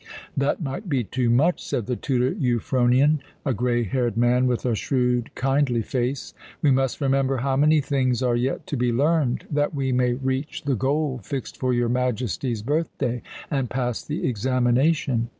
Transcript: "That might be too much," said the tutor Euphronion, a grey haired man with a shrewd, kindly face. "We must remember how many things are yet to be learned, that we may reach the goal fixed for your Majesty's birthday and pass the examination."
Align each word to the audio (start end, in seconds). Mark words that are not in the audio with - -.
"That 0.35 0.63
might 0.63 0.89
be 0.89 1.03
too 1.03 1.29
much," 1.29 1.63
said 1.63 1.85
the 1.85 1.95
tutor 1.95 2.31
Euphronion, 2.31 3.19
a 3.45 3.53
grey 3.53 3.83
haired 3.83 4.17
man 4.17 4.47
with 4.47 4.65
a 4.65 4.73
shrewd, 4.73 5.29
kindly 5.35 5.83
face. 5.83 6.33
"We 6.63 6.71
must 6.71 7.01
remember 7.01 7.37
how 7.37 7.55
many 7.55 7.81
things 7.81 8.23
are 8.23 8.35
yet 8.35 8.65
to 8.65 8.75
be 8.77 8.91
learned, 8.91 9.45
that 9.51 9.75
we 9.75 9.91
may 9.91 10.13
reach 10.13 10.63
the 10.63 10.73
goal 10.73 11.19
fixed 11.21 11.55
for 11.55 11.71
your 11.71 11.87
Majesty's 11.89 12.63
birthday 12.63 13.21
and 13.51 13.69
pass 13.69 14.03
the 14.03 14.27
examination." 14.27 15.29